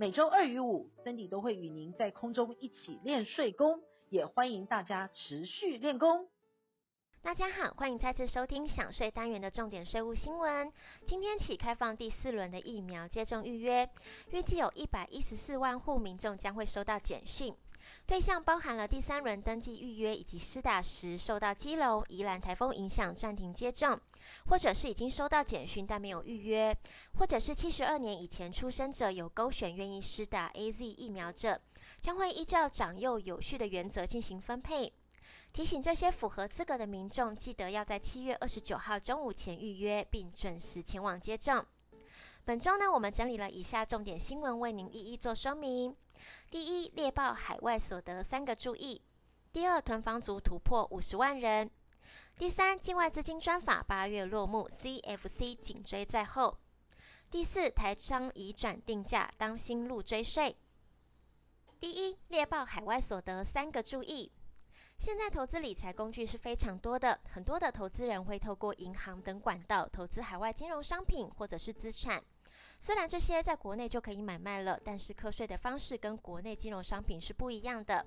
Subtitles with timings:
[0.00, 6.28] 每周二与五，Cindy 都会与您在空中一起练税功，也欢迎大家持续练功。
[7.20, 10.70] 大家好，欢迎再次收听享税单元的重点税务新闻。
[11.04, 13.90] 今天起开放第四轮的疫苗接种预约，
[14.30, 17.52] 预计有一百一十四万户民众将会收到简讯。
[18.06, 24.00] 对象包含了第三轮登记预约以及施打时受到基隆、宜兰台风影响暂停接种，
[24.46, 26.74] 或者是已经收到简讯但没有预约，
[27.18, 31.60] 或者是七十二年以前出生者有勾选愿意施打 AZ 疫苗者，
[32.00, 34.92] 将会依照长幼有序的原则进行分配。
[35.52, 41.64] 提醒这些符合资格的民众，记得要在七月二十九号中午前预约，并准时前往接种。
[42.44, 45.94] 本周呢，我们整理了以下重点新闻，为您一一做说明。
[46.50, 49.00] 第一，猎豹海外所得三个注意；
[49.52, 51.68] 第二，囤房族突破五十万人；
[52.36, 56.58] 第三，境外资金专法八月落幕，CFC 紧追在后；
[57.30, 60.56] 第四，台商移转定价，当心路追税。
[61.78, 64.32] 第一，猎豹海外所得三个注意。
[64.98, 72.20] 现在投资理财工具是非常多的，很多的投资人会透过银行等管道投资海外金融商品或者是资产。
[72.80, 78.06] 虽然这些在国内就可以买卖了，但是课税的方式跟国内金融商品是不一样的。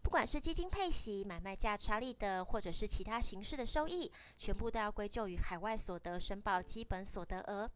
[0.00, 7.68] 不管是基金配息、买卖价差利得，或者是其他形式的收益，全部都要归咎于海外所得申报基本所得额。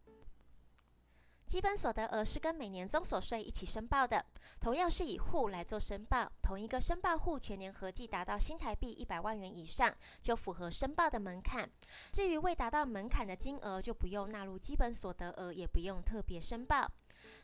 [1.47, 4.25] 基本所得额是跟每年综所税一起申报的，
[4.59, 11.71] 同样是以户来做申报，同一个申报户全年合计达到新台币一百万元以上，就符合申报的门槛。
[12.11, 16.91] 至于未达到门槛的金额，就不用纳入基本所得额，也不用特别申报。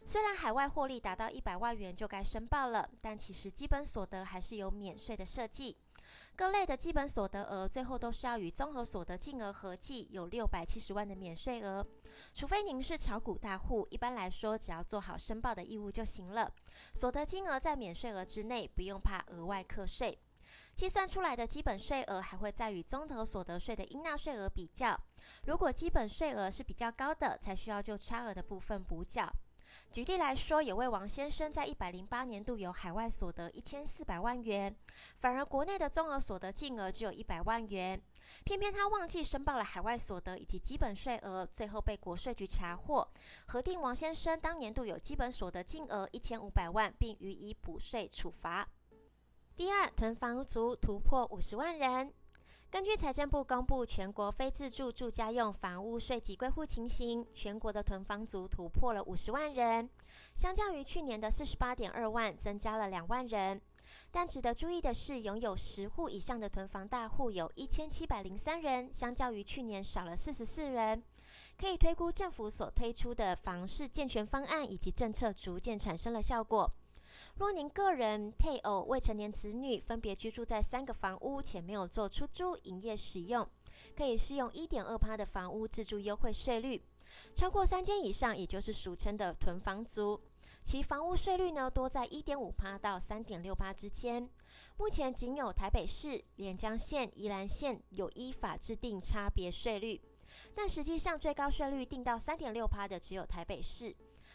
[0.04, 5.76] 虽然海外获利达到一百万元就该申报了，但其实基本所得还是有免税的设计。
[6.34, 11.86] 各类的基本所得额最后都是要与综合所得净额合计有六百七十万的免税额，
[12.34, 16.50] 除非您是炒股大户，一般来说只要做好申报的义务就行了。
[16.94, 20.18] 所得金额在免税额之内，不用怕额外课税。
[20.74, 24.98] 计算出来的基本税额还会再与综合所得税的应纳税额比较，
[25.44, 29.30] 如果基本税额是比较高的，才需要就差额的部分补缴。
[29.90, 34.74] 举例来说，有位王先生在一百零八年度有海外所得一千四百万元，
[35.18, 38.00] 反而国内的综合所得净额只有一百万元，
[38.44, 43.06] 偏偏他忘记申报了海外所得以及基本税额，最后被国税局查获，
[43.46, 48.66] 核定王先生当年度有基本所得净额一千五百万，并予以补税处罚。
[49.54, 52.12] 第二，囤房族突破五十万人。
[52.72, 59.90] 根据财政部公布全国非自住住家用房屋税籍归户情形，全国的囤房族突破了五十万人，
[60.34, 63.60] 相较于去年的四十八点二万，增加了两万人。
[64.10, 71.02] 但值得注意的是，拥有十户以上的囤房大户有一千七百零三人，相较于去年少了四十四人。
[71.58, 76.72] 可以推估政府所推出的房市健全方案以及政策逐渐产生了效果。
[77.42, 83.44] 若您个人、配偶、未成年子女分别居住在三个房屋，且没有做出租、营业使用，
[83.96, 86.80] 可以适用一点二趴的房屋自住优惠税率。
[87.34, 90.20] 超过三间以上，也就是俗称的囤房族，
[90.62, 94.30] 其房屋税率呢多在一点五趴到三点六趴之间。
[94.78, 100.00] 目前仅有台北市、连江县、宜兰县有依法制定差别税率，
[100.54, 103.92] 但实际上最高税率定到三点六趴的只有台北市。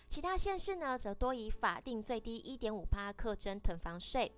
[0.07, 4.31] 其他县市呢，则多以法定最低一点五趴课征囤房税。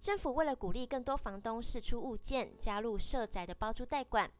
[0.00, 4.30] 政府为了鼓励更多房东释出物件，加入社宅的包租代管，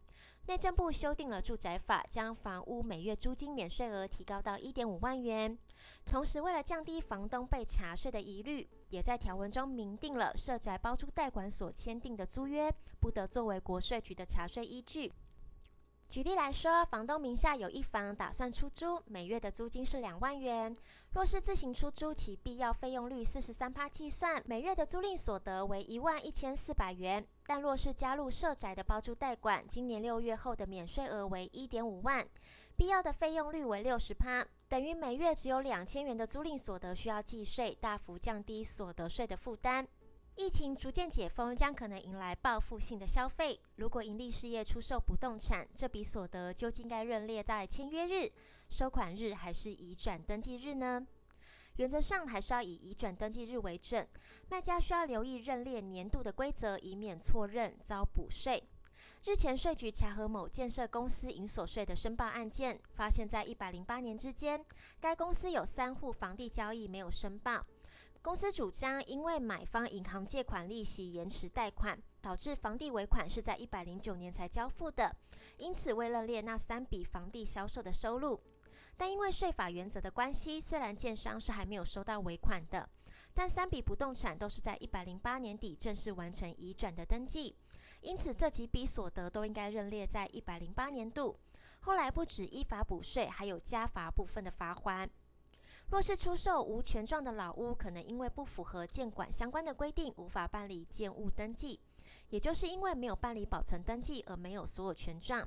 [0.47, 5.59] 内政部修订了住宅法，将房屋每月租金免税额提高到一点五万元。
[6.05, 15.13] 同时，为了降低房东被查税的疑虑，也在条文中明定了社宅包租代管所签订的租约，不得作为国税局的查税依据。
[16.09, 20.75] 举例来说，房东名下有一房打算出租，每月的租金是两万元。
[21.11, 27.27] 若是自行出租，其必要费用率四十三趴计算，每月的租赁所得为一万一千四百元。
[27.45, 32.27] 但若是加入社宅的包租代管，今年六月后的免税额为一点五万，
[32.77, 39.87] 必要的费用率为六十趴，等于每月只有两千元的租赁所得需要计税，大幅降低所得税的负担。
[40.37, 43.59] 疫情逐渐解封，将可能迎来报复性的消费。
[43.77, 48.29] 如果营利事业出售不动产，这笔所得究竟该认列在签约日、
[48.69, 51.07] 收款日，还是移转登记日呢？
[51.77, 54.07] 原则上还是要以移转登记日为准。
[54.51, 58.63] 卖家需要留意认列年度的规则，以免错认遭补税。
[59.25, 64.63] 日前，税局查核某建设公司营所税的申报案件，发现，在一百零八年之间，
[65.01, 67.65] 该公司有三户房地交易没有申报。
[68.27, 75.15] 公司主张，因为买方银行借款利息延迟贷款，导致房地尾款是在一百零九年才交付的，
[75.59, 78.43] 因此未认列那三笔房地销售的收入。
[78.97, 82.91] 但因为税法原则的关系，虽然建商是还没有收到尾款的，
[83.33, 87.55] 但三笔不动产都是在一百零八年底正式完成移转的登记。
[88.01, 91.39] 因此，这几笔所得都应该认列在一百零八年度。
[91.79, 95.09] 后来不止依法补税，还有加罚部分的罚锾。
[95.89, 101.79] 若是出售无权状的老屋，可能因为不符合建管相关的规定，无法办理建物登记，
[102.31, 105.45] 也就是因为没有办理保存登记而没有所有权状；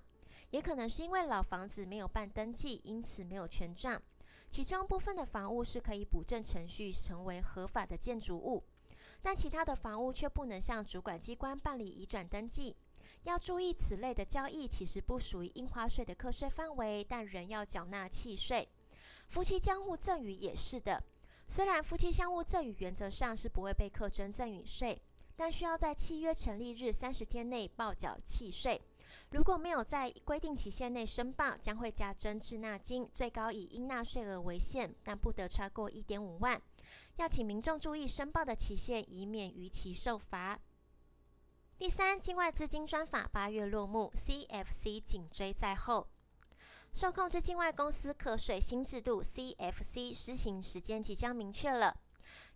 [0.51, 4.01] 也可能是因为老房子没有办登记，因此没有权状。
[4.50, 8.63] 其中部分的房屋是可以补正程序成为合法的建筑物。
[9.21, 12.74] 但其他的房屋却不能向主管机关办理移转登记。
[13.24, 18.65] 要注意，此类的交易其实不属于印花税的课税范围，但仍要缴纳契税。
[19.29, 21.03] 夫妻相互赠与也是的，
[21.47, 24.99] 虽然夫妻相互赠与原则上是不会被课征赠与税，
[25.35, 28.81] 但需要在契约成立日三十天内报缴契税。
[29.29, 36.59] 如果没有在规定期限内申报，将会加征滞纳金，最高以应纳税额为限，但不得超过一点五万。
[37.17, 40.59] 要请民众注意申报的期限，以免逾期受罚。
[41.77, 46.07] 第三，境外资金专法八月落幕，CFC 紧追在后。
[46.91, 51.95] 受控制境外公司课税新制度 CFC 施行时间即将明确了。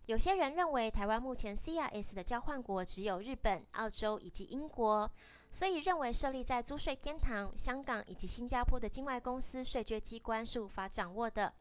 [0.06, 5.10] 有些人认为，台湾目前 CRS 的交换国只有日本、澳洲以及英国，
[5.50, 11.54] 所以认为设立在租税天堂香港以及新加坡的境外公司税捐机关是无法掌握的。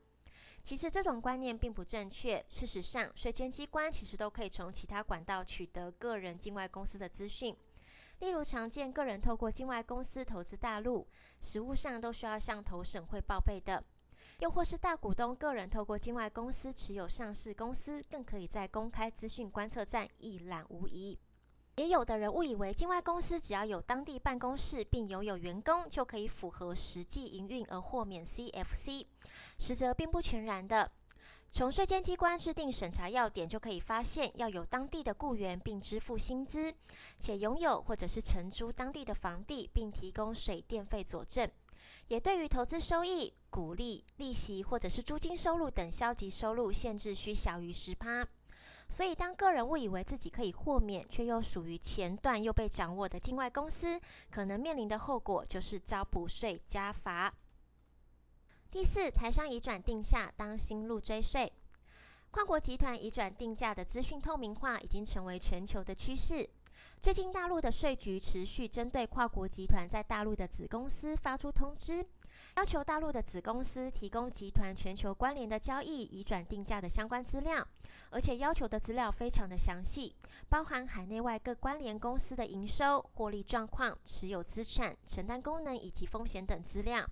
[0.61, 2.43] 其实这种观念并不正确。
[2.49, 7.55] 事实上，税捐机关其实都可以从其他管道取得个人境外公司的资讯。
[8.23, 11.05] 例如，常见个人透过境外公司投资大陆，
[11.41, 13.83] 实务上都需要向投审会报备的；
[14.39, 21.19] 又或是大股东个人透过境外公司持有上市公司，更可以在公开资讯观测站一览无遗。
[21.75, 29.05] 也有的人误以为境外公司只要有当地办公室并拥有员工，就可以符合实际营运而豁免 CFC，
[29.59, 30.89] 实则并不全然的。
[31.53, 36.73] 从税监机关制定审查要点就可以发现，要有当地的雇员并支付薪资，
[37.19, 41.47] 且拥有或者是承租当地的房地并提供水电费佐证，
[42.07, 48.25] 也对于投资收益、股利、利息或者是租金收入等消极收入限制需小于十趴。
[48.89, 54.01] 所以，当个人误以为自己可以豁免，却又属于前段又被掌握的境外公司，
[54.31, 57.31] 可能面临的后果就是遭补税加罚。
[58.73, 61.53] 第四，台商移转定价当新路追税，
[62.31, 66.49] 跨国集团移转定价的资讯透明化已经成为全球的趋势。
[66.99, 72.03] 最近，大陆的税局持续针对跨国集团在大陆的子公司发出通知。
[72.55, 77.63] 要求大陆的子公司提供集团全球关联的交易移转定价的相关资料，
[78.09, 80.15] 而且要求的资料非常的详细，
[80.49, 87.07] 包含海内外各关联公司的营收、获利状况、持有资产、承担功能以及风险等资料。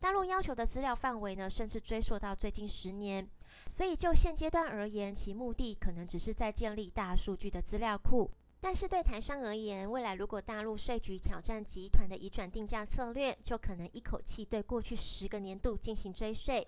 [0.00, 3.28] 大陆要求的资料范围呢，甚至追溯到最近十年，
[3.66, 8.30] 所以就现阶段而言，其目的可能只是在建立大数据的资料库。
[8.60, 16.66] 但是对台商而言，未来如果大陆税局挑战集团的移转定价策略，就可能一口气对过去十个年度进行追税。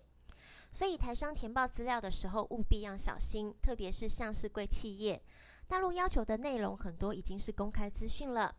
[0.72, 5.20] 所以台商填报资料的时候务必要小心，特别是上市贵企业，
[5.66, 8.54] 大陆要求的内容很多已经是公开资讯了。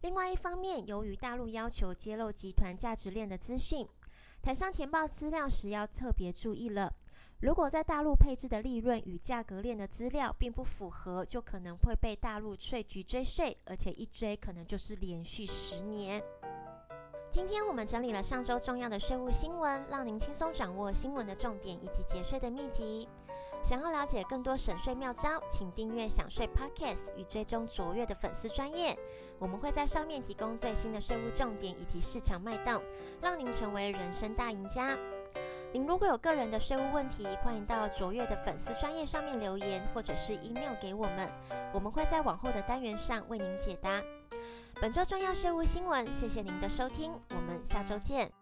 [0.00, 3.86] 另外一方面，由于大陆要求揭露集团价值链的资讯，
[4.42, 6.92] 台上填报资料时要特别注意了。
[7.40, 16.22] 如果在大陆配置的利润与价格链的资料并不符合，就可能会被大陆税局追税，而且一追可能就是连续十年。
[17.30, 23.08] 今天我们整理了上周重要的税务新闻，让您轻松掌握新闻的重点以及节税的秘籍。
[23.70, 28.98] 想要了解更多省税妙招，请订阅享税 Podcast 与追踪卓越的粉丝专业，
[29.38, 32.82] 我们会在上面提供最新的税务重点以及市场脉动，
[33.22, 34.98] 让您成为人生大赢家。
[35.72, 41.30] 您如果有个人的税务问题，欢迎到卓越的粉丝专业上面留言，或者是 email 给我们，
[41.72, 44.02] 我们会在往后的单元上为您解答。
[44.80, 48.32] 本周重要税务新闻，谢谢您的收听，我们下周见。